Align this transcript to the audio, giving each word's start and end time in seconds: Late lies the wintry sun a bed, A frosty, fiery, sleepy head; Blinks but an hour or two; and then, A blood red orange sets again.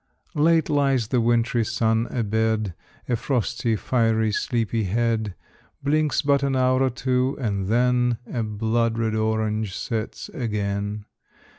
Late 0.33 0.67
lies 0.67 1.09
the 1.09 1.21
wintry 1.21 1.63
sun 1.63 2.07
a 2.09 2.23
bed, 2.23 2.73
A 3.07 3.15
frosty, 3.15 3.75
fiery, 3.75 4.31
sleepy 4.31 4.85
head; 4.85 5.35
Blinks 5.83 6.23
but 6.23 6.41
an 6.41 6.55
hour 6.55 6.81
or 6.81 6.89
two; 6.89 7.37
and 7.39 7.67
then, 7.67 8.17
A 8.25 8.41
blood 8.41 8.97
red 8.97 9.13
orange 9.13 9.75
sets 9.77 10.27
again. 10.29 11.05